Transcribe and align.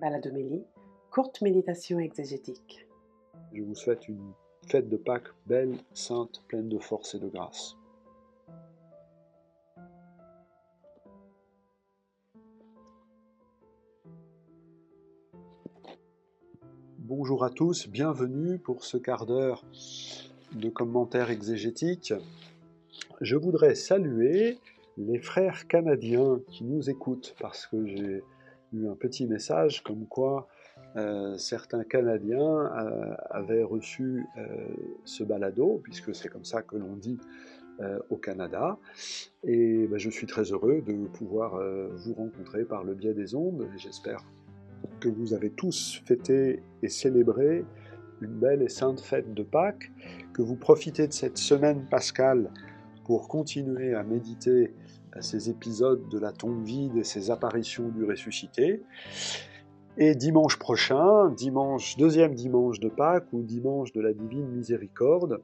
Baladomélie, 0.00 0.64
courte 1.10 1.42
méditation 1.42 1.98
exégétique. 1.98 2.86
Je 3.52 3.62
vous 3.62 3.74
souhaite 3.74 4.08
une 4.08 4.32
fête 4.66 4.88
de 4.88 4.96
Pâques 4.96 5.28
belle, 5.44 5.76
sainte, 5.92 6.42
pleine 6.48 6.70
de 6.70 6.78
force 6.78 7.14
et 7.14 7.18
de 7.18 7.28
grâce. 7.28 7.76
Bonjour 16.98 17.44
à 17.44 17.50
tous, 17.50 17.86
bienvenue 17.86 18.58
pour 18.58 18.86
ce 18.86 18.96
quart 18.96 19.26
d'heure 19.26 19.62
de 20.52 20.70
commentaires 20.70 21.28
exégétiques. 21.30 22.14
Je 23.20 23.36
voudrais 23.36 23.74
saluer 23.74 24.58
les 24.96 25.18
frères 25.18 25.66
canadiens 25.66 26.40
qui 26.48 26.64
nous 26.64 26.88
écoutent 26.88 27.34
parce 27.38 27.66
que 27.66 27.84
j'ai 27.84 28.22
eu 28.72 28.88
un 28.88 28.94
petit 28.94 29.26
message 29.26 29.82
comme 29.82 30.06
quoi 30.06 30.48
euh, 30.96 31.36
certains 31.38 31.84
Canadiens 31.84 32.40
euh, 32.40 33.14
avaient 33.30 33.62
reçu 33.62 34.26
euh, 34.36 34.66
ce 35.04 35.22
balado, 35.22 35.80
puisque 35.82 36.14
c'est 36.14 36.28
comme 36.28 36.44
ça 36.44 36.62
que 36.62 36.76
l'on 36.76 36.96
dit 36.96 37.18
au 38.10 38.16
Canada. 38.16 38.76
Et 39.42 39.86
ben, 39.86 39.98
je 39.98 40.10
suis 40.10 40.26
très 40.26 40.42
heureux 40.52 40.82
de 40.86 41.06
pouvoir 41.06 41.58
vous 41.96 42.12
rencontrer 42.12 42.66
par 42.66 42.84
le 42.84 42.92
biais 42.92 43.14
des 43.14 43.34
ondes. 43.34 43.66
J'espère 43.78 44.22
que 45.00 45.08
vous 45.08 45.32
avez 45.32 45.48
tous 45.48 46.02
fêté 46.04 46.62
et 46.82 46.90
célébré 46.90 47.64
une 48.20 48.38
belle 48.38 48.60
et 48.60 48.68
sainte 48.68 49.00
fête 49.00 49.32
de 49.32 49.42
Pâques, 49.42 49.90
que 50.34 50.42
vous 50.42 50.56
profitez 50.56 51.06
de 51.08 51.14
cette 51.14 51.38
semaine 51.38 51.86
pascale 51.90 52.50
pour 53.06 53.28
continuer 53.28 53.94
à 53.94 54.02
méditer 54.02 54.74
ces 55.20 55.50
épisodes 55.50 56.08
de 56.08 56.18
la 56.18 56.32
tombe 56.32 56.64
vide 56.64 56.96
et 56.96 57.04
ces 57.04 57.30
apparitions 57.30 57.88
du 57.88 58.04
ressuscité. 58.04 58.82
Et 59.98 60.14
dimanche 60.14 60.58
prochain, 60.58 61.30
dimanche, 61.30 61.96
deuxième 61.96 62.34
dimanche 62.34 62.80
de 62.80 62.88
Pâques 62.88 63.32
ou 63.32 63.42
dimanche 63.42 63.92
de 63.92 64.00
la 64.00 64.12
divine 64.12 64.48
miséricorde, 64.48 65.42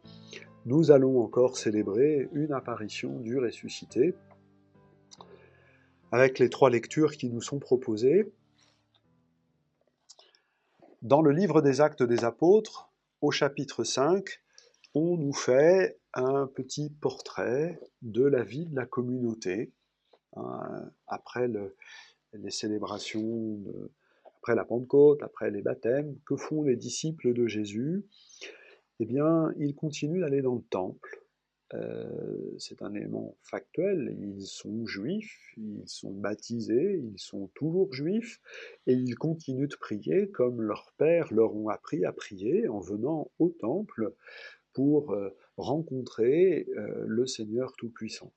nous 0.64 0.91
allons 0.91 1.20
encore 1.20 1.56
célébrer 1.56 2.28
une 2.33 2.53
apparition 2.53 3.19
du 3.20 3.39
ressuscité 3.39 4.14
avec 6.12 6.39
les 6.39 6.48
trois 6.48 6.70
lectures 6.70 7.12
qui 7.12 7.28
nous 7.28 7.42
sont 7.42 7.58
proposées. 7.58 8.33
Dans 11.03 11.23
le 11.23 11.30
livre 11.30 11.61
des 11.61 11.80
actes 11.80 12.03
des 12.03 12.25
apôtres, 12.25 12.91
au 13.20 13.30
chapitre 13.30 13.84
5, 13.84 14.41
on 14.97 15.19
nous 15.19 15.34
fait 15.34 15.98
un 16.14 16.47
petit 16.47 16.89
portrait 16.89 17.78
de 18.00 18.25
la 18.25 18.42
vie 18.42 18.64
de 18.64 18.75
la 18.75 18.86
communauté 18.86 19.70
hein, 20.36 20.91
après 21.06 21.50
les 22.33 22.50
célébrations, 22.50 23.62
après 24.39 24.55
la 24.55 24.64
Pentecôte, 24.64 25.22
après 25.22 25.50
les 25.50 25.61
baptêmes. 25.61 26.17
Que 26.24 26.36
font 26.36 26.62
les 26.62 26.77
disciples 26.77 27.34
de 27.34 27.47
Jésus? 27.47 28.06
Eh 28.98 29.05
bien, 29.05 29.52
ils 29.58 29.74
continuent 29.74 30.22
d'aller 30.22 30.41
dans 30.41 30.55
le 30.55 30.62
temple. 30.62 31.26
Euh, 31.75 32.55
c'est 32.59 32.81
un 32.83 32.95
élément 32.95 33.36
factuel, 33.42 34.17
ils 34.20 34.47
sont 34.47 34.86
juifs, 34.86 35.53
ils 35.56 35.83
sont 35.86 36.12
baptisés, 36.12 37.03
ils 37.03 37.19
sont 37.19 37.48
toujours 37.55 37.92
juifs, 37.92 38.41
et 38.86 38.92
ils 38.92 39.17
continuent 39.17 39.67
de 39.67 39.77
prier 39.77 40.28
comme 40.28 40.62
leurs 40.62 40.92
pères 40.97 41.33
leur 41.33 41.56
ont 41.56 41.69
appris 41.69 42.05
à 42.05 42.12
prier 42.12 42.69
en 42.69 42.78
venant 42.78 43.33
au 43.41 43.48
temple 43.48 44.14
pour 44.75 45.12
euh, 45.12 45.31
rencontrer 45.56 46.69
euh, 46.77 47.05
le 47.05 47.27
Seigneur 47.27 47.73
Tout-Puissant. 47.77 48.33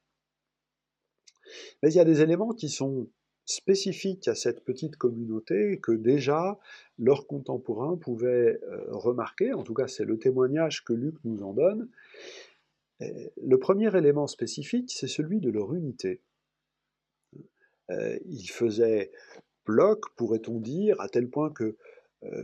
Mais 1.84 1.92
il 1.92 1.96
y 1.96 2.00
a 2.00 2.06
des 2.06 2.22
éléments 2.22 2.54
qui 2.54 2.70
sont 2.70 3.10
spécifiques 3.46 4.28
à 4.28 4.36
cette 4.36 4.64
petite 4.64 4.96
communauté 4.96 5.80
que 5.80 5.92
déjà 5.92 6.60
leurs 6.98 7.26
contemporains 7.26 7.98
pouvaient 7.98 8.60
remarquer, 8.90 9.54
en 9.54 9.64
tout 9.64 9.74
cas 9.74 9.88
c'est 9.88 10.06
le 10.06 10.20
témoignage 10.20 10.84
que 10.84 10.94
Luc 10.94 11.16
nous 11.24 11.42
en 11.42 11.54
donne. 11.54 11.90
Le 13.00 13.58
premier 13.58 13.96
élément 13.96 14.28
spécifique, 14.28 14.92
c'est 14.92 15.08
celui 15.08 15.40
de 15.40 15.50
leur 15.50 15.74
unité. 15.74 16.22
Ils 17.90 18.50
faisaient 18.50 19.12
bloc, 19.66 20.04
pourrait-on 20.16 20.60
dire, 20.60 21.00
à 21.00 21.10
tel 21.10 21.30
point 21.30 21.52
que 21.52 21.78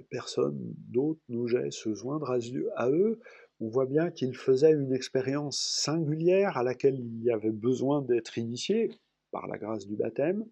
personne 0.09 0.57
d'autre 0.89 1.19
n'osait 1.27 1.71
se 1.71 1.93
joindre 1.93 2.31
à 2.75 2.89
eux, 2.89 3.19
on 3.59 3.69
voit 3.69 3.85
bien 3.85 4.11
qu'il 4.11 4.35
faisait 4.35 4.71
une 4.71 4.93
expérience 4.93 5.59
singulière 5.59 6.57
à 6.57 6.63
laquelle 6.63 6.99
il 6.99 7.23
y 7.23 7.31
avait 7.31 7.51
besoin 7.51 8.01
d'être 8.01 8.37
initié 8.37 8.91
par 9.31 9.47
la 9.47 9.57
grâce 9.57 9.85
du 9.85 9.95
baptême. 9.95 10.45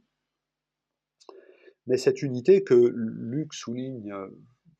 Mais 1.85 1.97
cette 1.97 2.21
unité 2.21 2.63
que 2.63 2.93
Luc 2.95 3.53
souligne 3.53 4.11
euh, 4.13 4.29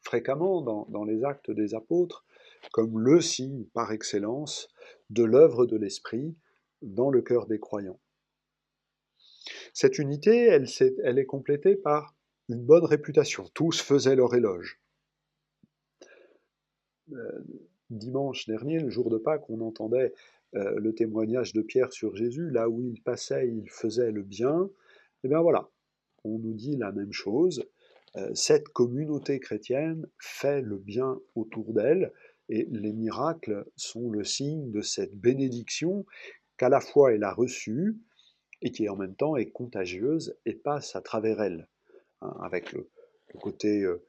fréquemment 0.01 0.61
dans, 0.61 1.03
les 1.03 1.23
actes 1.25 1.51
des 1.51 1.75
apôtres 1.75 2.25
comme 2.71 2.97
le 2.97 3.19
signe 3.19 3.65
par 3.73 3.91
excellence 3.91 4.69
de 5.13 5.23
l'œuvre 5.23 5.65
de 5.65 5.77
l'Esprit 5.77 6.35
dans 6.81 7.09
le 7.09 7.21
cœur 7.21 7.47
des 7.47 7.59
croyants. 7.59 7.99
Cette 9.73 9.99
unité, 9.99 10.47
elle, 10.47 11.19
est 11.19 11.25
complétée 11.25 11.75
par 11.75 12.15
une 12.49 12.63
bonne 12.63 12.85
réputation. 12.85 13.45
Tous 13.53 13.81
faisaient 13.81 14.15
leur 14.15 14.35
éloge. 14.35 14.79
Euh, 17.11 17.41
dimanche 17.89 18.47
dernier, 18.47 18.79
le 18.79 18.89
jour 18.89 19.09
de 19.09 19.17
Pâques, 19.17 19.49
on 19.49 19.61
entendait 19.61 20.13
euh, 20.55 20.79
le 20.79 20.93
témoignage 20.93 21.53
de 21.53 21.61
Pierre 21.61 21.91
sur 21.91 22.15
Jésus, 22.15 22.49
là 22.49 22.69
où 22.69 22.81
il 22.81 23.01
passait, 23.01 23.47
il 23.47 23.69
faisait 23.69 24.11
le 24.11 24.23
bien. 24.23 24.65
Et 24.65 25.25
eh 25.25 25.27
bien 25.29 25.41
voilà, 25.41 25.69
on 26.23 26.37
nous 26.39 26.53
dit 26.53 26.77
la 26.77 26.91
même 26.91 27.13
chose. 27.13 27.65
Euh, 28.15 28.29
cette 28.33 28.69
communauté 28.69 29.39
chrétienne 29.39 30.07
fait 30.19 30.61
le 30.61 30.77
bien 30.77 31.19
autour 31.35 31.73
d'elle, 31.73 32.13
et 32.49 32.67
les 32.71 32.93
miracles 32.93 33.65
sont 33.75 34.09
le 34.09 34.23
signe 34.23 34.71
de 34.71 34.81
cette 34.81 35.15
bénédiction 35.15 36.05
qu'à 36.57 36.69
la 36.69 36.79
fois 36.79 37.13
elle 37.13 37.23
a 37.23 37.33
reçue, 37.33 37.97
et 38.61 38.71
qui 38.71 38.87
en 38.87 38.95
même 38.95 39.15
temps 39.15 39.35
est 39.35 39.51
contagieuse 39.51 40.37
et 40.45 40.53
passe 40.53 40.95
à 40.95 41.01
travers 41.01 41.41
elle, 41.41 41.67
hein, 42.21 42.35
avec 42.41 42.71
le, 42.71 42.89
côté 43.41 43.81
euh, 43.81 44.01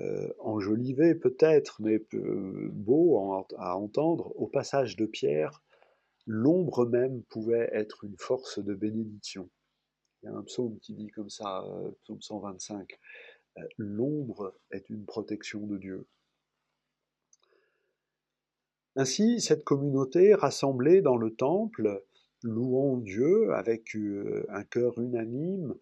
euh, 0.00 0.32
enjolivé 0.38 1.14
peut-être, 1.14 1.82
mais 1.82 2.00
beau 2.72 3.44
à 3.58 3.76
entendre, 3.76 4.32
au 4.36 4.46
passage 4.46 4.96
de 4.96 5.04
Pierre, 5.04 5.62
l'ombre 6.26 6.86
même 6.86 7.22
pouvait 7.24 7.68
être 7.72 8.04
une 8.04 8.16
force 8.16 8.58
de 8.58 8.74
bénédiction. 8.74 9.50
Il 10.22 10.26
y 10.26 10.28
a 10.28 10.36
un 10.36 10.42
psaume 10.42 10.78
qui 10.80 10.94
dit 10.94 11.08
comme 11.08 11.30
ça, 11.30 11.64
euh, 11.64 11.90
psaume 12.04 12.20
125, 12.20 12.98
euh, 13.58 13.62
l'ombre 13.78 14.54
est 14.70 14.88
une 14.90 15.04
protection 15.06 15.66
de 15.66 15.78
Dieu. 15.78 16.06
Ainsi, 19.00 19.40
cette 19.40 19.64
communauté 19.64 20.34
rassemblée 20.34 21.00
dans 21.00 21.16
le 21.16 21.34
temple, 21.34 22.04
louant 22.42 22.98
Dieu 22.98 23.50
avec 23.54 23.96
un 24.50 24.62
cœur 24.62 25.00
unanime, 25.00 25.74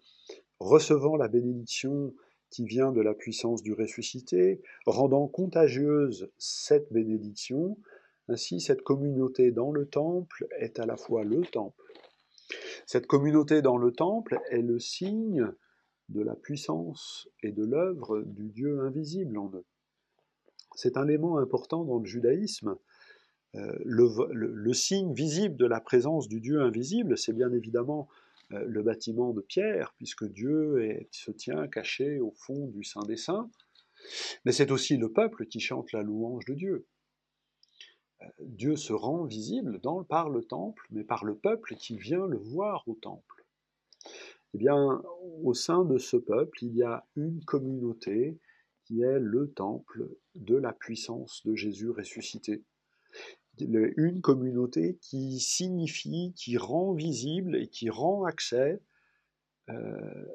recevant 0.61 1.17
la 1.17 1.27
bénédiction 1.27 2.15
qui 2.51 2.65
vient 2.65 2.93
de 2.93 3.01
la 3.01 3.15
puissance 3.15 3.65
du 3.65 3.73
ressuscité, 3.73 4.63
rendant 4.87 5.27
contagieuse 5.27 6.31
cette 6.39 6.93
bénédiction. 6.93 7.77
Ainsi, 8.29 8.61
cette 8.61 8.83
communauté 8.83 9.51
dans 9.51 9.73
le 9.73 9.87
temple 9.87 10.47
est 10.61 10.79
à 10.79 10.87
la 10.87 10.97
fois 10.97 11.25
le 11.25 11.41
temple. 11.41 11.93
Cette 12.87 13.09
communauté 13.09 13.63
dans 13.63 13.79
le 13.79 13.91
temple 13.91 14.39
est 14.51 14.63
le 14.63 14.79
signe 14.79 15.51
de 16.09 16.23
la 16.23 16.37
puissance 16.37 17.29
et 17.43 17.51
de 17.51 17.65
l'œuvre 17.65 18.23
du 18.23 18.49
Dieu 18.51 18.79
invisible 18.83 19.39
en 19.39 19.51
eux. 19.57 19.65
C'est 20.77 20.97
un 20.97 21.09
élément 21.09 21.39
important 21.39 21.83
dans 21.83 21.99
le 21.99 22.07
judaïsme. 22.07 22.77
Le, 23.85 24.73
signe 24.73 25.13
visible 25.13 25.57
de 25.57 25.67
la 25.67 25.81
présence 25.81 26.29
du 26.29 26.41
Dieu 26.41 26.61
invisible, 26.61 27.17
c'est 27.17 27.33
bien 27.33 27.53
évidemment 27.53 28.09
euh, 28.53 28.65
le 28.67 28.83
bâtiment 28.83 29.33
de 29.33 29.41
pierre, 29.41 29.95
puisque 29.97 30.25
Dieu 30.25 31.07
se 31.11 31.31
tient 31.31 31.67
caché 31.69 32.21
au 32.21 32.33
fond 32.33 32.69
du 32.69 32.85
Saint 32.85 33.05
des 33.07 33.17
Saints, 33.17 33.51
mais 34.45 34.53
c'est 34.53 34.71
aussi 34.71 34.97
le 34.97 35.13
peuple 35.13 35.47
qui 35.47 35.61
chante 35.61 35.93
la 35.93 36.03
louange 36.03 36.45
de 36.47 36.55
Dieu. 36.55 36.87
Euh, 38.23 38.27
Dieu 38.41 38.77
se 38.77 38.93
rend 38.93 39.25
visible 39.25 39.81
par 40.09 40.31
le 40.31 40.43
temple, 40.45 40.87
mais 40.91 41.05
par 41.05 41.25
le 41.25 41.37
peuple 41.37 41.75
qui 41.75 41.97
vient 41.97 42.27
le 42.27 42.39
voir 42.39 42.87
au 42.89 42.95
temple. 42.95 43.45
Eh 44.55 44.59
bien, 44.59 45.03
au 45.43 45.53
sein 45.55 45.85
de 45.85 45.99
ce 45.99 46.17
peuple, 46.17 46.65
il 46.65 46.75
y 46.75 46.83
a 46.83 47.07
une 47.17 47.45
communauté 47.45 48.39
qui 48.85 49.03
est 49.03 49.19
le 49.19 49.53
temple 49.53 50.09
de 50.35 50.57
la 50.57 50.73
puissance 50.73 51.43
de 51.45 51.55
Jésus 51.55 51.91
ressuscité 51.91 52.65
une 53.61 54.21
communauté 54.21 54.99
qui 55.01 55.41
signifie, 55.41 56.33
qui 56.37 56.57
rend 56.57 56.93
visible 56.93 57.57
et 57.57 57.69
qui 57.69 57.91
rend 57.91 58.25
accès, 58.25 58.81
euh, 59.71 60.27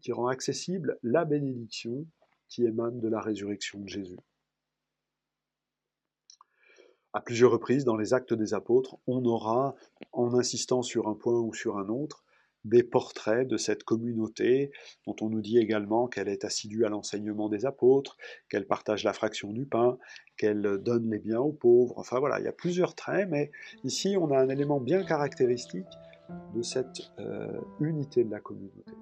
qui 0.00 0.12
rend 0.12 0.28
accessible 0.28 0.98
la 1.02 1.24
bénédiction 1.24 2.06
qui 2.48 2.64
émane 2.64 3.00
de 3.00 3.08
la 3.08 3.20
résurrection 3.20 3.80
de 3.80 3.88
Jésus. 3.88 4.18
À 7.12 7.20
plusieurs 7.20 7.52
reprises, 7.52 7.84
dans 7.84 7.96
les 7.96 8.12
actes 8.12 8.34
des 8.34 8.54
apôtres, 8.54 8.96
on 9.06 9.24
aura, 9.24 9.76
en 10.12 10.34
insistant 10.34 10.82
sur 10.82 11.08
un 11.08 11.14
point 11.14 11.38
ou 11.38 11.54
sur 11.54 11.78
un 11.78 11.88
autre, 11.88 12.23
des 12.64 12.82
portraits 12.82 13.46
de 13.46 13.56
cette 13.56 13.84
communauté, 13.84 14.72
dont 15.06 15.16
on 15.20 15.28
nous 15.28 15.40
dit 15.40 15.58
également 15.58 16.06
qu'elle 16.06 16.28
est 16.28 16.44
assidue 16.44 16.84
à 16.84 16.88
l'enseignement 16.88 17.48
des 17.48 17.66
apôtres, 17.66 18.16
qu'elle 18.48 18.66
partage 18.66 19.04
la 19.04 19.12
fraction 19.12 19.52
du 19.52 19.66
pain, 19.66 19.98
qu'elle 20.36 20.78
donne 20.82 21.10
les 21.10 21.18
biens 21.18 21.40
aux 21.40 21.52
pauvres. 21.52 21.94
Enfin 21.98 22.18
voilà, 22.18 22.38
il 22.40 22.44
y 22.44 22.48
a 22.48 22.52
plusieurs 22.52 22.94
traits, 22.94 23.28
mais 23.30 23.50
ici 23.84 24.16
on 24.18 24.30
a 24.30 24.38
un 24.38 24.48
élément 24.48 24.80
bien 24.80 25.04
caractéristique 25.04 25.86
de 26.54 26.62
cette 26.62 27.12
euh, 27.18 27.60
unité 27.80 28.24
de 28.24 28.30
la 28.30 28.40
communauté. 28.40 28.92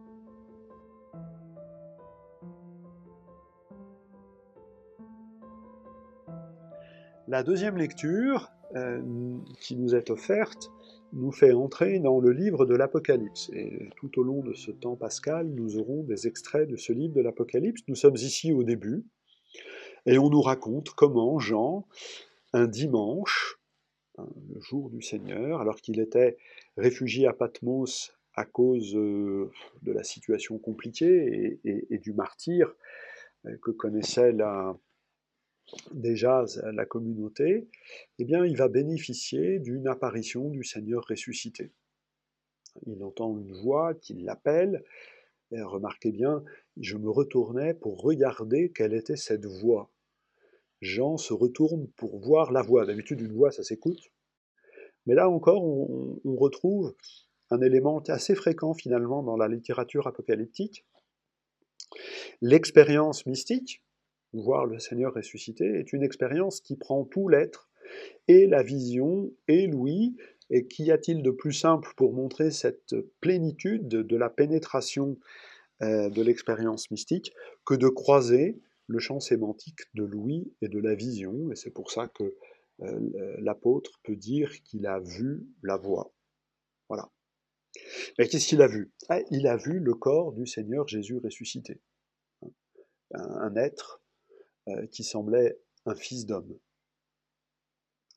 La 7.28 7.42
deuxième 7.42 7.76
lecture 7.78 8.50
euh, 8.74 9.00
qui 9.60 9.76
nous 9.76 9.94
est 9.94 10.10
offerte 10.10 10.70
nous 11.12 11.32
fait 11.32 11.52
entrer 11.52 11.98
dans 11.98 12.20
le 12.20 12.32
livre 12.32 12.64
de 12.66 12.74
l'Apocalypse. 12.74 13.50
Et 13.52 13.90
tout 13.96 14.18
au 14.18 14.22
long 14.22 14.42
de 14.42 14.52
ce 14.52 14.70
temps 14.70 14.96
pascal, 14.96 15.48
nous 15.48 15.78
aurons 15.78 16.02
des 16.02 16.26
extraits 16.26 16.68
de 16.68 16.76
ce 16.76 16.92
livre 16.92 17.14
de 17.14 17.20
l'Apocalypse. 17.20 17.82
Nous 17.88 17.94
sommes 17.94 18.16
ici 18.16 18.52
au 18.52 18.62
début, 18.62 19.04
et 20.06 20.18
on 20.18 20.30
nous 20.30 20.40
raconte 20.40 20.90
comment 20.90 21.38
Jean, 21.38 21.86
un 22.52 22.66
dimanche, 22.66 23.58
hein, 24.18 24.28
le 24.54 24.60
jour 24.60 24.90
du 24.90 25.02
Seigneur, 25.02 25.60
alors 25.60 25.76
qu'il 25.76 26.00
était 26.00 26.36
réfugié 26.76 27.26
à 27.26 27.32
Patmos 27.32 28.12
à 28.34 28.44
cause 28.44 28.96
euh, 28.96 29.50
de 29.82 29.92
la 29.92 30.02
situation 30.02 30.58
compliquée 30.58 31.60
et, 31.64 31.98
du 31.98 32.14
martyr 32.14 32.74
euh, 33.44 33.56
que 33.62 33.70
connaissait 33.70 34.32
la, 34.32 34.74
déjà 35.92 36.44
la 36.72 36.84
communauté, 36.84 37.68
eh 38.18 38.24
bien, 38.24 38.44
il 38.44 38.56
va 38.56 38.68
bénéficier 38.68 39.58
d'une 39.58 39.88
apparition 39.88 40.48
du 40.50 40.64
Seigneur 40.64 41.04
ressuscité. 41.08 41.72
Il 42.86 43.02
entend 43.02 43.38
une 43.38 43.52
voix 43.52 43.94
qui 43.94 44.14
l'appelle. 44.14 44.84
Remarquez 45.50 46.12
bien, 46.12 46.42
je 46.78 46.96
me 46.96 47.10
retournais 47.10 47.74
pour 47.74 48.00
regarder 48.00 48.70
quelle 48.70 48.94
était 48.94 49.16
cette 49.16 49.46
voix. 49.46 49.90
Jean 50.80 51.16
se 51.16 51.32
retourne 51.32 51.88
pour 51.96 52.18
voir 52.18 52.52
la 52.52 52.62
voix. 52.62 52.86
D'habitude, 52.86 53.20
une 53.20 53.32
voix, 53.32 53.52
ça 53.52 53.62
s'écoute. 53.62 54.10
Mais 55.06 55.14
là 55.14 55.28
encore, 55.28 55.62
on, 55.62 56.20
on 56.24 56.36
retrouve 56.36 56.94
un 57.50 57.60
élément 57.60 57.98
assez 58.08 58.34
fréquent 58.34 58.72
finalement 58.72 59.22
dans 59.22 59.36
la 59.36 59.48
littérature 59.48 60.06
apocalyptique. 60.06 60.86
L'expérience 62.40 63.26
mystique, 63.26 63.81
voir 64.32 64.66
le 64.66 64.78
Seigneur 64.78 65.14
ressuscité, 65.14 65.64
est 65.64 65.92
une 65.92 66.02
expérience 66.02 66.60
qui 66.60 66.76
prend 66.76 67.04
tout 67.04 67.28
l'être, 67.28 67.68
et 68.28 68.46
la 68.46 68.62
vision, 68.62 69.30
et 69.48 69.66
l'ouïe, 69.66 70.16
et 70.50 70.66
qu'y 70.66 70.90
a-t-il 70.90 71.22
de 71.22 71.30
plus 71.30 71.52
simple 71.52 71.92
pour 71.96 72.12
montrer 72.12 72.50
cette 72.50 72.94
plénitude 73.20 73.88
de 73.88 74.16
la 74.16 74.30
pénétration 74.30 75.18
euh, 75.82 76.10
de 76.10 76.22
l'expérience 76.22 76.90
mystique 76.90 77.32
que 77.64 77.74
de 77.74 77.88
croiser 77.88 78.60
le 78.86 78.98
champ 78.98 79.20
sémantique 79.20 79.80
de 79.94 80.04
l'ouïe 80.04 80.52
et 80.60 80.68
de 80.68 80.78
la 80.78 80.94
vision, 80.94 81.50
et 81.50 81.56
c'est 81.56 81.70
pour 81.70 81.90
ça 81.90 82.08
que 82.08 82.34
euh, 82.82 83.36
l'apôtre 83.38 84.00
peut 84.02 84.16
dire 84.16 84.62
qu'il 84.62 84.86
a 84.86 85.00
vu 85.00 85.46
la 85.62 85.76
voix. 85.76 86.12
Voilà. 86.88 87.10
Mais 88.18 88.28
qu'est-ce 88.28 88.48
qu'il 88.48 88.62
a 88.62 88.66
vu? 88.66 88.92
Ah, 89.08 89.20
Il 89.30 89.46
a 89.46 89.56
vu 89.56 89.78
le 89.78 89.94
corps 89.94 90.32
du 90.32 90.46
Seigneur 90.46 90.86
Jésus 90.88 91.18
ressuscité. 91.18 91.80
Un 93.14 93.54
être 93.56 94.01
euh, 94.68 94.86
qui 94.86 95.04
semblait 95.04 95.58
un 95.86 95.94
fils 95.94 96.26
d'homme, 96.26 96.56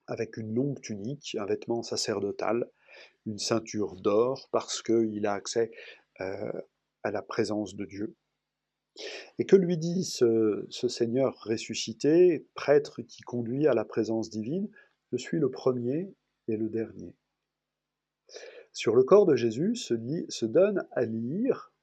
avec 0.08 0.38
une 0.38 0.54
longue 0.54 0.80
tunique, 0.82 1.36
un 1.40 1.46
vêtement 1.46 1.82
sacerdotal, 1.82 2.70
une 3.26 3.40
ceinture 3.40 3.96
d'or, 3.96 4.48
parce 4.52 4.82
qu'il 4.82 5.26
a 5.26 5.34
accès 5.34 5.72
euh, 6.22 6.52
à 7.04 7.12
la 7.12 7.22
présence 7.22 7.76
de 7.76 7.86
Dieu. 7.86 8.16
Et 9.40 9.46
que 9.46 9.56
lui 9.56 9.78
dit 9.78 10.06
ce, 10.06 10.68
Seigneur 10.70 11.36
ressuscité, 11.44 12.48
prêtre 12.54 13.02
qui 13.02 13.24
conduit 13.24 13.68
à 13.68 13.74
la 13.74 13.84
présence 13.84 14.30
divine 14.30 14.70
Je 15.12 15.18
suis 15.18 15.40
le 15.40 15.50
premier 15.50 16.14
et 16.48 16.58
le 16.58 16.70
dernier. 16.70 17.16
Sur 18.72 18.96
le 18.96 19.04
corps 19.04 19.26
de 19.26 19.36
Jésus 19.36 19.76
se 19.76 20.46
donne 20.46 20.88
à 20.92 21.06
lire 21.06 21.74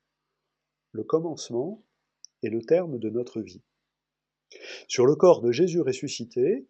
le 0.93 1.05
commencement 1.05 1.83
et 2.43 2.51
le 2.51 2.63
terme 2.63 2.99
de 2.99 3.11
notre 3.11 3.41
vie. 3.41 3.63
Sur 4.89 5.07
le 5.07 5.15
corps 5.15 5.41
de 5.41 5.53
Jésus 5.53 5.81
ressuscité, 5.81 6.67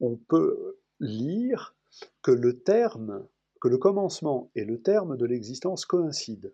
on 0.00 0.16
peut 0.16 0.78
lire 1.00 1.76
que 2.22 2.30
le 2.30 2.60
terme, 2.60 3.26
que 3.60 3.68
le 3.68 3.78
commencement 3.78 4.50
et 4.54 4.64
le 4.64 4.80
terme 4.80 5.16
de 5.16 5.26
l'existence 5.26 5.84
coïncident, 5.86 6.50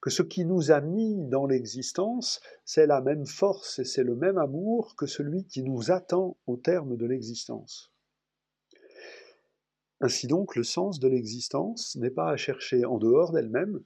que 0.00 0.10
ce 0.10 0.22
qui 0.22 0.44
nous 0.44 0.70
a 0.70 0.80
mis 0.80 1.16
dans 1.28 1.46
l'existence, 1.46 2.40
c'est 2.64 2.86
la 2.86 3.00
même 3.00 3.26
force 3.26 3.78
et 3.78 3.84
c'est 3.84 4.02
le 4.02 4.16
même 4.16 4.38
amour 4.38 4.96
que 4.96 5.06
celui 5.06 5.44
qui 5.44 5.62
nous 5.62 5.90
attend 5.90 6.36
au 6.46 6.56
terme 6.56 6.96
de 6.96 7.06
l'existence. 7.06 7.92
Ainsi 10.00 10.26
donc, 10.28 10.54
le 10.54 10.62
sens 10.62 11.00
de 11.00 11.08
l'existence 11.08 11.96
n'est 11.96 12.10
pas 12.10 12.30
à 12.30 12.36
chercher 12.36 12.84
en 12.84 12.98
dehors 12.98 13.32
d'elle-même, 13.32 13.82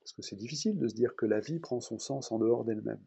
parce 0.00 0.12
que 0.12 0.22
c'est 0.22 0.36
difficile 0.36 0.78
de 0.78 0.86
se 0.86 0.94
dire 0.94 1.16
que 1.16 1.26
la 1.26 1.40
vie 1.40 1.58
prend 1.58 1.80
son 1.80 1.98
sens 1.98 2.30
en 2.30 2.38
dehors 2.38 2.64
d'elle-même. 2.64 3.02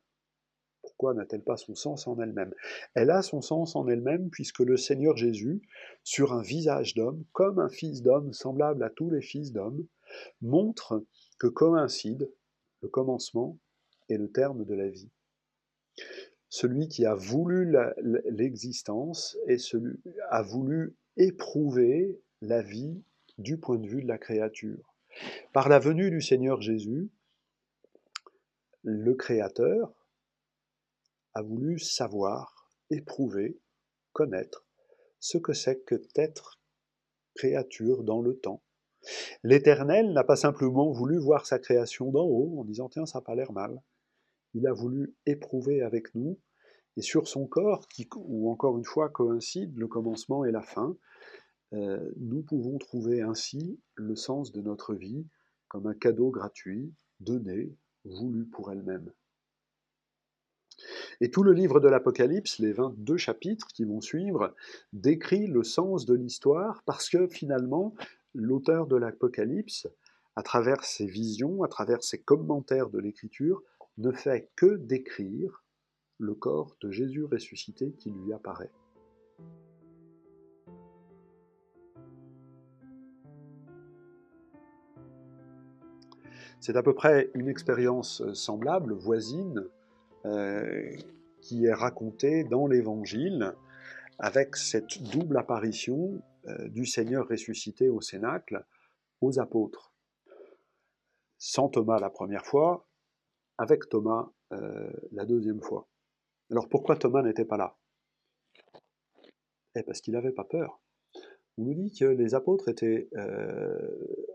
Pourquoi 0.89 1.13
n'a-t-elle 1.13 1.44
pas 1.44 1.56
son 1.56 1.75
sens 1.75 2.07
en 2.07 2.19
elle-même? 2.19 2.53
Elle 2.95 3.12
a 3.12 3.21
son 3.21 3.41
sens 3.41 3.75
en 3.75 3.88
elle-même 3.88 4.30
puisque 4.31 4.59
le 4.59 4.75
Seigneur 4.75 5.15
Jésus, 5.15 5.62
sur 6.03 6.33
un 6.33 6.41
visage 6.41 6.95
d'homme, 6.95 7.24
comme 7.31 7.59
un 7.59 7.69
fils 7.69 8.01
d'homme 8.01 8.33
semblable 8.33 8.83
à 8.83 8.89
tous 8.89 9.09
les 9.09 9.21
fils 9.21 9.51
d'hommes, 9.53 9.86
montre 10.41 11.06
que 11.38 11.47
coïncide 11.47 12.31
le 12.81 12.89
commencement 12.89 13.57
et 14.09 14.18
le 14.18 14.31
terme 14.31 14.65
de 14.65 14.74
la 14.74 14.89
vie. 14.89 15.12
Celui 16.50 16.88
qui 16.88 17.06
a 17.06 17.13
voulu 17.13 17.71
l'existence 18.25 19.38
et 19.47 19.57
a 20.31 20.42
voulu 20.42 20.95
éprouver 21.18 22.19
la 22.42 22.63
vie 22.63 23.03
du 23.38 23.57
point 23.57 23.77
de 23.77 23.88
vue 23.88 24.01
de 24.01 24.07
la 24.07 24.18
créature. 24.18 24.95
Par 25.53 25.69
la 25.69 25.77
venue 25.77 26.09
du 26.09 26.21
Seigneur 26.21 26.62
Jésus, 26.62 27.09
le 28.81 29.13
Créateur, 29.13 29.94
a 31.33 31.41
voulu 31.41 31.79
savoir, 31.79 32.69
éprouver, 32.89 33.59
connaître 34.13 34.65
ce 35.19 35.37
que 35.37 35.53
c'est 35.53 35.83
que 35.83 35.95
d'être 36.15 36.59
créature 37.35 38.03
dans 38.03 38.21
le 38.21 38.37
temps. 38.37 38.61
L'Éternel 39.43 40.11
n'a 40.11 40.23
pas 40.23 40.35
simplement 40.35 40.91
voulu 40.91 41.17
voir 41.17 41.45
sa 41.45 41.59
création 41.59 42.11
d'en 42.11 42.25
haut 42.25 42.59
en 42.59 42.63
disant 42.65 42.89
tiens 42.89 43.06
ça 43.06 43.19
n'a 43.19 43.23
pas 43.23 43.35
l'air 43.35 43.51
mal. 43.51 43.81
Il 44.54 44.68
a 44.68 44.73
voulu 44.73 45.15
éprouver 45.25 45.81
avec 45.81 46.13
nous 46.15 46.39
et 46.97 47.01
sur 47.01 47.27
son 47.27 47.47
corps, 47.47 47.87
qui, 47.87 48.09
ou 48.15 48.51
encore 48.51 48.77
une 48.77 48.83
fois 48.83 49.09
coïncide 49.09 49.77
le 49.77 49.87
commencement 49.87 50.44
et 50.44 50.51
la 50.51 50.61
fin, 50.61 50.97
euh, 51.73 52.11
nous 52.18 52.42
pouvons 52.42 52.77
trouver 52.77 53.21
ainsi 53.21 53.80
le 53.95 54.15
sens 54.15 54.51
de 54.51 54.61
notre 54.61 54.95
vie 54.95 55.25
comme 55.69 55.87
un 55.87 55.94
cadeau 55.94 56.30
gratuit, 56.31 56.92
donné, 57.19 57.73
voulu 58.04 58.45
pour 58.45 58.71
elle-même. 58.71 59.13
Et 61.21 61.30
tout 61.31 61.44
le 61.44 61.52
livre 61.52 61.81
de 61.81 61.90
l'Apocalypse, 61.90 62.59
les 62.59 62.71
22 62.71 63.18
chapitres 63.18 63.68
qui 63.68 63.83
vont 63.83 63.99
suivre, 63.99 64.56
décrit 64.94 65.47
le 65.47 65.64
sens 65.64 66.06
de 66.06 66.14
l'histoire 66.14 66.81
parce 66.85 67.09
que 67.09 67.28
finalement, 67.28 67.94
l'auteur 68.33 68.88
de 68.88 68.95
l'Apocalypse, 68.95 69.88
à 70.38 70.44
travers 70.44 70.85
ses 70.85 71.07
visions, 71.07 71.61
à 71.64 71.68
travers 71.68 72.04
ses 72.04 72.21
commentaires 72.21 72.90
de 72.90 72.99
l'Écriture, 72.99 73.61
ne 73.97 74.14
fait 74.14 74.49
que 74.56 74.78
décrire 74.78 75.66
le 76.19 76.35
corps 76.35 76.78
de 76.80 76.90
Jésus 76.90 77.26
ressuscité 77.26 77.92
qui 77.97 78.11
lui 78.11 78.31
apparaît. 78.31 78.71
C'est 86.61 86.78
à 86.78 86.83
peu 86.83 86.94
près 86.94 87.30
une 87.33 87.49
expérience 87.49 88.23
semblable, 88.33 88.94
voisine, 88.94 89.68
qui 91.42 91.66
est 91.66 91.73
raconté 91.73 92.44
dans 92.44 92.68
l'Évangile 92.68 93.56
avec 94.19 94.57
cette 94.57 95.02
double 95.11 95.38
apparition 95.38 96.21
euh, 96.47 96.68
du 96.68 96.85
Seigneur 96.85 97.28
ressuscité 97.28 97.90
au 97.90 98.02
Cénacle 98.02 98.66
aux 99.21 99.40
apôtres. 99.40 99.94
Sans 101.38 101.69
Thomas 101.69 101.99
la 101.99 102.09
première 102.09 102.45
fois, 102.45 102.85
avec 103.57 103.88
Thomas 103.90 104.30
euh, 104.52 104.92
la 105.11 105.26
deuxième 105.26 105.61
fois. 105.61 105.88
Alors 106.52 106.68
pourquoi 106.68 106.97
Thomas 106.97 107.23
n'était 107.23 107.45
pas 107.45 107.57
là? 107.57 107.78
Eh 109.76 109.83
parce 109.83 110.02
qu'il 110.02 110.14
n'avait 110.14 110.33
pas 110.33 110.44
peur. 110.44 110.81
On 111.57 111.64
nous 111.64 111.73
dit 111.73 111.94
que 111.97 112.06
les 112.06 112.35
apôtres 112.35 112.69
étaient 112.69 113.09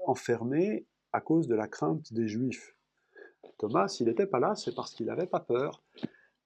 enfermés 0.06 0.86
à 1.12 1.20
cause 1.20 1.48
de 1.48 1.54
la 1.54 1.68
crainte 1.68 2.12
des 2.12 2.28
Juifs. 2.28 2.76
Thomas, 3.58 3.88
s'il 3.88 4.06
n'était 4.06 4.26
pas 4.26 4.40
là, 4.40 4.54
c'est 4.54 4.74
parce 4.74 4.94
qu'il 4.94 5.06
n'avait 5.06 5.26
pas 5.26 5.40
peur. 5.40 5.82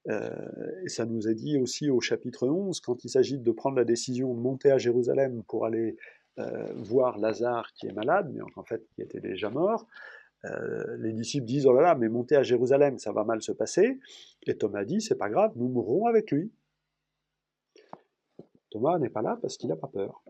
Euh, 0.08 0.84
et 0.84 0.88
ça 0.88 1.04
nous 1.04 1.28
est 1.28 1.34
dit 1.34 1.58
aussi 1.58 1.90
au 1.90 2.00
chapitre 2.00 2.48
11, 2.48 2.80
quand 2.80 3.04
il 3.04 3.10
s'agit 3.10 3.38
de 3.38 3.50
prendre 3.52 3.76
la 3.76 3.84
décision 3.84 4.32
de 4.34 4.40
monter 4.40 4.70
à 4.70 4.78
Jérusalem 4.78 5.42
pour 5.44 5.66
aller 5.66 5.96
euh, 6.38 6.72
voir 6.76 7.18
Lazare 7.18 7.72
qui 7.74 7.88
est 7.88 7.92
malade, 7.92 8.30
mais 8.32 8.40
en 8.56 8.64
fait 8.64 8.86
qui 8.94 9.02
était 9.02 9.20
déjà 9.20 9.50
mort. 9.50 9.86
Euh, 10.44 10.96
les 10.98 11.12
disciples 11.12 11.46
disent 11.46 11.66
Oh 11.66 11.72
là 11.72 11.82
là, 11.82 11.94
mais 11.94 12.08
montez 12.08 12.36
à 12.36 12.42
Jérusalem, 12.42 12.98
ça 12.98 13.12
va 13.12 13.24
mal 13.24 13.42
se 13.42 13.52
passer. 13.52 13.98
Et 14.46 14.56
Thomas 14.56 14.84
dit 14.84 15.00
C'est 15.00 15.16
pas 15.16 15.28
grave, 15.28 15.52
nous 15.56 15.68
mourrons 15.68 16.06
avec 16.06 16.30
lui. 16.30 16.52
Thomas 18.70 18.98
n'est 18.98 19.10
pas 19.10 19.22
là 19.22 19.38
parce 19.40 19.56
qu'il 19.56 19.68
n'a 19.68 19.76
pas 19.76 19.88
peur. 19.88 20.22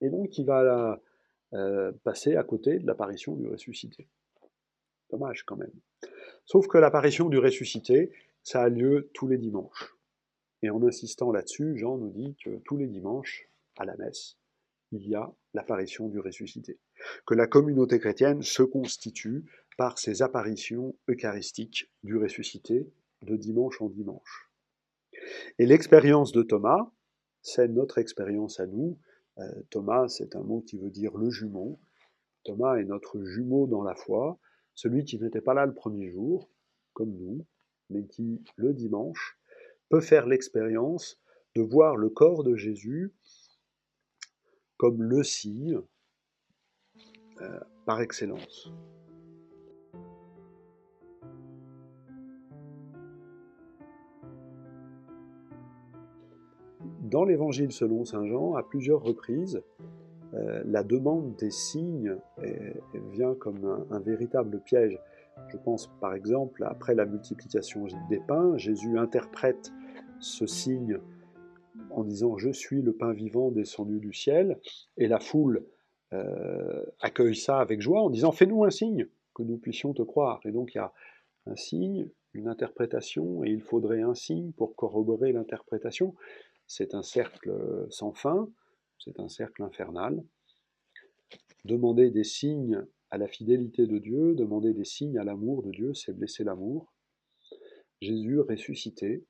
Et 0.00 0.08
donc 0.08 0.36
il 0.38 0.46
va 0.46 0.98
passer 2.02 2.36
à 2.36 2.42
côté 2.42 2.78
de 2.78 2.86
l'apparition 2.86 3.34
du 3.34 3.46
ressuscité. 3.46 4.08
Dommage 5.10 5.44
quand 5.44 5.56
même. 5.56 5.72
Sauf 6.44 6.66
que 6.68 6.78
l'apparition 6.78 7.28
du 7.28 7.38
ressuscité, 7.38 8.12
ça 8.42 8.62
a 8.62 8.68
lieu 8.68 9.10
tous 9.14 9.28
les 9.28 9.38
dimanches. 9.38 9.96
Et 10.62 10.70
en 10.70 10.82
insistant 10.82 11.32
là-dessus, 11.32 11.76
Jean 11.76 11.98
nous 11.98 12.10
dit 12.10 12.36
que 12.42 12.58
tous 12.64 12.76
les 12.76 12.86
dimanches, 12.86 13.48
à 13.76 13.84
la 13.84 13.96
messe, 13.96 14.36
il 14.92 15.06
y 15.08 15.14
a 15.14 15.32
l'apparition 15.54 16.08
du 16.08 16.20
ressuscité. 16.20 16.78
Que 17.26 17.34
la 17.34 17.46
communauté 17.46 17.98
chrétienne 17.98 18.42
se 18.42 18.62
constitue 18.62 19.44
par 19.76 19.98
ces 19.98 20.22
apparitions 20.22 20.94
eucharistiques 21.08 21.90
du 22.02 22.16
ressuscité 22.16 22.90
de 23.22 23.36
dimanche 23.36 23.80
en 23.82 23.88
dimanche. 23.88 24.50
Et 25.58 25.66
l'expérience 25.66 26.32
de 26.32 26.42
Thomas, 26.42 26.90
c'est 27.42 27.68
notre 27.68 27.98
expérience 27.98 28.60
à 28.60 28.66
nous. 28.66 28.98
Euh, 29.38 29.62
Thomas, 29.70 30.08
c'est 30.08 30.36
un 30.36 30.42
mot 30.42 30.60
qui 30.60 30.78
veut 30.78 30.90
dire 30.90 31.16
le 31.16 31.30
jumeau. 31.30 31.78
Thomas 32.44 32.76
est 32.76 32.84
notre 32.84 33.22
jumeau 33.22 33.66
dans 33.66 33.82
la 33.82 33.94
foi, 33.94 34.38
celui 34.76 35.04
qui 35.04 35.18
n'était 35.18 35.40
pas 35.40 35.54
là 35.54 35.66
le 35.66 35.74
premier 35.74 36.10
jour, 36.10 36.48
comme 36.92 37.16
nous, 37.16 37.44
mais 37.90 38.06
qui, 38.06 38.44
le 38.56 38.72
dimanche, 38.72 39.40
peut 39.88 40.00
faire 40.02 40.26
l'expérience 40.26 41.20
de 41.54 41.62
voir 41.62 41.96
le 41.96 42.10
corps 42.10 42.44
de 42.44 42.54
Jésus 42.54 43.12
comme 44.76 45.02
le 45.02 45.22
signe 45.24 45.80
euh, 47.40 47.60
par 47.86 48.02
excellence. 48.02 48.70
Dans 57.00 57.24
l'Évangile 57.24 57.72
selon 57.72 58.04
Saint 58.04 58.26
Jean, 58.26 58.56
à 58.56 58.62
plusieurs 58.62 59.00
reprises, 59.00 59.62
euh, 60.36 60.62
la 60.66 60.82
demande 60.82 61.36
des 61.36 61.50
signes 61.50 62.16
vient 63.12 63.34
comme 63.34 63.86
un, 63.90 64.00
véritable 64.00 64.60
piège. 64.60 64.98
Je 65.48 65.56
pense 65.56 65.88
par 66.00 66.14
exemple, 66.14 66.64
après 66.64 66.94
la 66.94 67.06
multiplication 67.06 67.86
des 68.10 68.20
pains, 68.20 68.56
Jésus 68.56 68.98
interprète 68.98 69.72
ce 70.18 70.46
signe 70.46 70.98
en 71.90 72.04
disant 72.04 72.36
Je 72.36 72.50
suis 72.50 72.82
le 72.82 72.92
pain 72.92 73.12
vivant 73.12 73.50
descendu 73.50 73.98
du 73.98 74.12
ciel, 74.12 74.58
et 74.96 75.08
la 75.08 75.20
foule 75.20 75.64
euh, 76.12 76.84
accueille 77.00 77.36
ça 77.36 77.58
avec 77.58 77.80
joie 77.80 78.02
en 78.02 78.10
disant 78.10 78.32
Fais-nous 78.32 78.64
un 78.64 78.70
signe, 78.70 79.06
que 79.34 79.42
nous 79.42 79.58
puissions 79.58 79.92
te 79.92 80.02
croire. 80.02 80.40
Et 80.44 80.52
donc 80.52 80.74
il 80.74 80.78
y 80.78 80.80
a 80.80 80.92
un 81.46 81.56
signe, 81.56 82.08
une 82.32 82.48
interprétation, 82.48 83.44
et 83.44 83.50
il 83.50 83.62
faudrait 83.62 84.02
un 84.02 84.14
signe 84.14 84.52
pour 84.52 84.74
corroborer 84.74 85.32
l'interprétation. 85.32 86.14
C'est 86.66 86.94
un 86.94 87.02
cercle 87.02 87.52
sans 87.90 88.12
fin, 88.12 88.48
c'est 88.98 89.20
un 89.20 89.28
cercle 89.28 89.62
infernal. 89.62 90.22
Demander 91.64 92.10
des 92.10 92.24
signes 92.24 92.84
à 93.10 93.18
la 93.18 93.28
fidélité 93.28 93.86
de 93.86 93.98
Dieu, 93.98 94.34
demander 94.34 94.72
des 94.72 94.84
signes 94.84 95.18
à 95.18 95.24
l'amour 95.24 95.62
de 95.62 95.70
Dieu, 95.70 95.94
c'est 95.94 96.12
blesser 96.12 96.44
l'amour. 96.44 96.92
Jésus 98.00 98.40
ressuscité, 98.40 99.24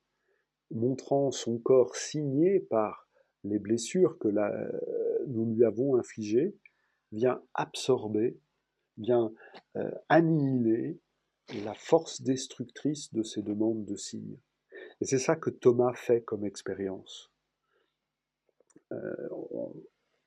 montrant 0.71 1.31
son 1.31 1.57
corps 1.57 1.95
signé 1.95 2.59
par 2.59 3.07
les 3.43 3.59
blessures 3.59 4.17
que 4.17 4.27
nous 5.27 5.53
lui 5.53 5.63
avons 5.63 5.95
infligées, 5.95 6.55
vient 7.11 7.41
absorber, 7.53 8.37
vient 8.97 9.31
euh, 9.77 9.91
annihiler 10.09 10.99
la 11.63 11.73
force 11.73 12.21
destructrice 12.21 13.13
de 13.13 13.23
ces 13.23 13.41
demandes 13.41 13.85
de 13.85 13.95
signes. 13.95 14.37
Et 14.99 15.05
c'est 15.05 15.19
ça 15.19 15.35
que 15.35 15.49
Thomas 15.49 15.93
fait 15.93 16.21
comme 16.23 16.45
expérience. 16.45 17.31
Euh, 18.93 19.29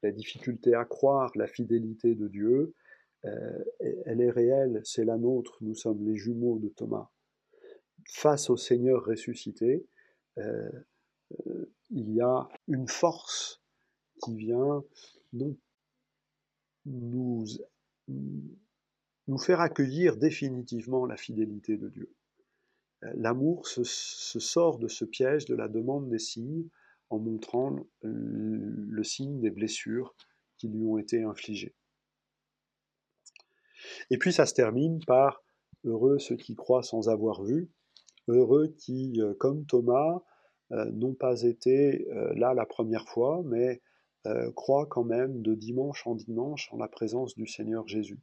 la 0.03 0.13
difficulté 0.13 0.75
à 0.75 0.85
croire 0.85 1.31
la 1.35 1.47
fidélité 1.47 2.15
de 2.15 2.27
Dieu, 2.27 2.75
euh, 3.27 3.65
elle 4.07 4.21
est 4.23 4.31
réelle, 4.31 4.81
c'est 4.85 5.05
la 5.05 5.19
nôtre, 5.19 5.59
nous 5.61 5.75
sommes 5.75 6.03
les 6.07 6.17
jumeaux 6.17 6.59
de 6.59 6.69
Thomas. 6.69 7.11
Face 8.09 8.49
au 8.49 8.57
Seigneur 8.57 9.05
ressuscité, 9.05 9.87
euh, 10.39 10.71
il 11.91 12.15
y 12.15 12.23
a 12.23 12.49
une 12.67 12.89
force 12.89 13.63
qui 14.23 14.37
vient 14.37 14.83
nous, 15.35 15.59
nous, 16.87 17.45
nous 18.09 19.39
faire 19.39 19.61
accueillir 19.61 20.17
définitivement 20.17 21.05
la 21.05 21.17
fidélité 21.17 21.77
de 21.77 21.89
Dieu. 21.89 22.11
L'amour 23.03 23.67
se, 23.67 23.85
sort 23.85 24.79
de 24.79 24.89
ce 24.89 25.05
piège 25.05 25.45
de 25.45 25.55
la 25.55 25.69
demande 25.69 26.09
des 26.09 26.19
signes 26.19 26.69
en 27.11 27.19
montrant 27.19 27.77
le 28.03 29.05
signe 29.05 29.41
des 29.41 29.51
blessures 29.51 30.15
qui 30.59 30.69
lui 30.69 30.85
ont 30.87 30.99
été 30.99 31.23
infligées. 31.23 31.75
Et 34.11 34.19
puis 34.19 34.33
ça 34.33 34.47
se 34.47 34.55
termine 34.55 35.05
par 35.05 35.43
heureux 35.85 36.19
ceux 36.19 36.37
qui 36.37 36.55
croient 36.55 36.83
sans 36.83 37.09
avoir 37.09 37.43
vu, 37.43 37.71
heureux 38.29 38.69
qui, 38.79 39.21
euh, 39.21 39.35
comme 39.35 39.65
Thomas, 39.67 40.23
euh, 40.73 40.91
n'ont 40.93 41.15
pas 41.15 41.43
été 41.43 42.07
euh, 42.11 42.33
là 42.35 42.55
la 42.55 42.67
première 42.67 43.09
fois, 43.09 43.43
mais 43.45 43.81
croient 44.55 44.85
quand 44.85 45.03
même 45.03 45.41
de 45.41 45.55
dimanche 45.55 46.07
en 46.07 46.15
dimanche 46.15 46.69
en 46.75 46.77
la 46.77 46.89
présence 46.89 47.35
du 47.37 47.47
Seigneur 47.47 47.89
Jésus. 47.89 48.21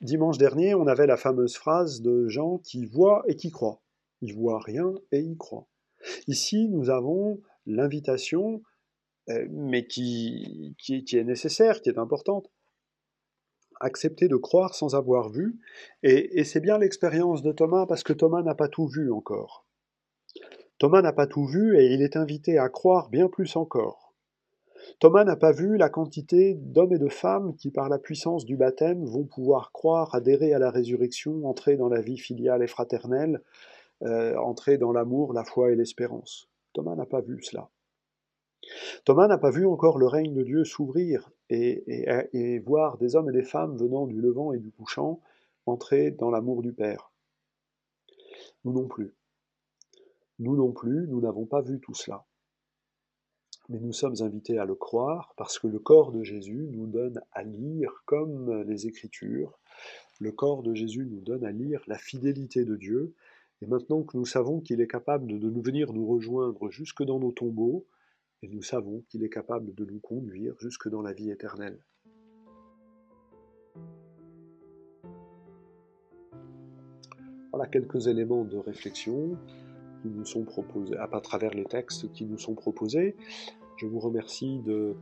dimanche 0.00 0.38
dernier, 0.38 0.76
on 0.76 0.86
avait 0.86 1.08
la 1.08 1.16
fameuse 1.16 1.56
phrase 1.56 2.00
de 2.00 2.28
Jean 2.28 2.58
qui 2.58 2.84
voit 2.84 3.24
et 3.26 3.34
qui 3.34 3.50
croit. 3.50 3.82
Il 4.20 4.32
voit 4.36 4.60
rien 4.60 4.94
et 5.10 5.18
il 5.18 5.36
croit. 5.36 5.66
Ici, 6.26 6.68
nous 6.68 6.90
avons 6.90 7.40
l'invitation, 7.66 8.62
euh, 9.28 9.46
mais 9.50 9.86
qui, 9.86 10.74
est 10.88 11.24
nécessaire, 11.24 11.80
qui 11.80 11.88
est 11.88 11.98
importante. 11.98 12.50
Accepter 13.80 14.28
de 14.28 14.36
croire 14.36 14.74
sans 14.74 14.94
avoir 14.94 15.30
vu, 15.30 15.58
et, 16.02 16.44
c'est 16.44 16.60
bien 16.60 16.78
l'expérience 16.78 17.42
de 17.42 17.52
Thomas, 17.52 17.86
parce 17.86 18.02
que 18.02 18.12
Thomas 18.12 18.42
n'a 18.42 18.54
pas 18.54 18.68
tout 18.68 18.86
vu 18.86 19.10
encore. 19.10 19.66
Thomas 20.78 21.02
n'a 21.02 21.12
pas 21.12 21.26
tout 21.26 21.44
vu 21.44 21.78
et 21.78 21.92
il 21.92 22.00
est 22.00 22.16
invité 22.16 22.58
à 22.58 22.70
croire 22.70 23.10
bien 23.10 23.28
plus 23.28 23.56
encore. 23.56 24.14
Thomas 24.98 25.24
n'a 25.24 25.36
pas 25.36 25.52
vu 25.52 25.76
la 25.76 25.90
quantité 25.90 26.54
d'hommes 26.54 26.94
et 26.94 26.98
de 26.98 27.08
femmes 27.08 27.54
qui, 27.56 27.70
par 27.70 27.88
la 27.88 27.98
puissance 27.98 28.44
du 28.44 28.56
baptême, 28.56 29.04
vont 29.04 29.24
pouvoir 29.24 29.72
croire, 29.72 30.14
adhérer 30.14 30.54
à 30.54 30.58
la 30.58 30.70
résurrection, 30.70 31.46
entrer 31.46 31.76
dans 31.76 31.88
la 31.88 32.00
vie 32.00 32.18
filiale 32.18 32.62
et 32.62 32.66
fraternelle, 32.66 33.42
euh, 34.02 34.36
entrer 34.38 34.78
dans 34.78 34.92
l'amour, 34.92 35.32
la 35.32 35.44
foi 35.44 35.72
et 35.72 35.76
l'espérance. 35.76 36.48
Thomas 36.72 36.94
n'a 36.94 37.06
pas 37.06 37.20
vu 37.20 37.42
cela. 37.42 37.70
Thomas 39.04 39.28
n'a 39.28 39.38
pas 39.38 39.50
vu 39.50 39.66
encore 39.66 39.98
le 39.98 40.06
règne 40.06 40.34
de 40.34 40.42
Dieu 40.42 40.64
s'ouvrir 40.64 41.30
et, 41.48 42.58
voir 42.64 42.98
des 42.98 43.16
hommes 43.16 43.28
et 43.30 43.32
des 43.32 43.42
femmes 43.42 43.76
venant 43.76 44.06
du 44.06 44.20
levant 44.20 44.52
et 44.52 44.58
du 44.58 44.70
couchant 44.70 45.20
entrer 45.66 46.10
dans 46.10 46.30
l'amour 46.30 46.62
du 46.62 46.72
Père. 46.72 47.12
Nous 48.64 48.72
non 48.72 48.86
plus. 48.86 49.14
Nous 50.38 50.56
non 50.56 50.72
plus, 50.72 51.06
nous 51.08 51.20
n'avons 51.20 51.46
pas 51.46 51.60
vu 51.60 51.80
tout 51.80 51.94
cela. 51.94 52.24
Mais 53.68 53.78
nous 53.78 53.92
sommes 53.92 54.16
invités 54.20 54.58
à 54.58 54.64
le 54.64 54.74
croire 54.74 55.34
parce 55.36 55.58
que 55.58 55.66
le 55.66 55.78
corps 55.78 56.12
de 56.12 56.22
Jésus 56.22 56.68
nous 56.72 56.86
donne 56.86 57.20
à 57.32 57.42
lire 57.42 58.02
comme 58.04 58.62
les 58.62 58.86
Écritures. 58.86 59.58
Le 60.18 60.32
corps 60.32 60.62
de 60.62 60.74
Jésus 60.74 61.06
nous 61.06 61.20
donne 61.20 61.44
à 61.44 61.52
lire 61.52 61.82
la 61.86 61.98
fidélité 61.98 62.64
de 62.64 62.76
Dieu 62.76 63.14
et 63.62 63.66
maintenant 63.66 64.02
que 64.02 64.16
nous 64.16 64.24
savons 64.24 64.60
qu'il 64.60 64.80
est 64.80 64.86
capable 64.86 65.38
de 65.38 65.50
nous 65.50 65.62
venir 65.62 65.92
nous 65.92 66.06
rejoindre 66.06 66.70
jusque 66.70 67.02
dans 67.02 67.18
nos 67.18 67.32
tombeaux, 67.32 67.86
et 68.42 68.48
nous 68.48 68.62
savons 68.62 69.04
qu'il 69.08 69.22
est 69.22 69.28
capable 69.28 69.74
de 69.74 69.84
nous 69.84 70.00
conduire 70.00 70.54
jusque 70.58 70.88
dans 70.88 71.02
la 71.02 71.12
vie 71.12 71.30
éternelle. 71.30 71.78
Voilà 77.52 77.66
quelques 77.66 78.06
éléments 78.06 78.44
de 78.44 78.56
réflexion 78.56 79.36
qui 80.00 80.08
nous 80.08 80.24
sont 80.24 80.44
proposés, 80.44 80.96
à 80.96 81.20
travers 81.20 81.50
les 81.50 81.64
textes 81.64 82.10
qui 82.12 82.24
nous 82.24 82.38
sont 82.38 82.54
proposés. 82.54 83.16
Je 83.76 83.86
vous 83.86 83.98
remercie 83.98 84.60
de 84.60 84.94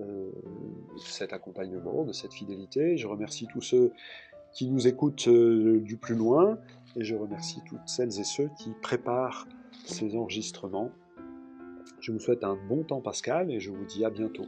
euh, 0.00 0.30
cet 0.98 1.32
accompagnement, 1.32 2.04
de 2.04 2.12
cette 2.12 2.34
fidélité. 2.34 2.98
Je 2.98 3.06
remercie 3.06 3.46
tous 3.46 3.62
ceux 3.62 3.92
qui 4.52 4.68
nous 4.68 4.86
écoutent 4.86 5.28
euh, 5.28 5.80
du 5.80 5.96
plus 5.96 6.14
loin 6.14 6.58
et 6.96 7.04
je 7.04 7.14
remercie 7.14 7.60
toutes 7.66 7.86
celles 7.86 8.18
et 8.20 8.24
ceux 8.24 8.50
qui 8.58 8.70
préparent 8.82 9.46
ces 9.84 10.16
enregistrements. 10.16 10.90
Je 12.00 12.12
vous 12.12 12.18
souhaite 12.18 12.44
un 12.44 12.56
bon 12.68 12.84
temps 12.84 13.00
pascal 13.00 13.50
et 13.50 13.60
je 13.60 13.70
vous 13.70 13.84
dis 13.84 14.04
à 14.04 14.10
bientôt. 14.10 14.46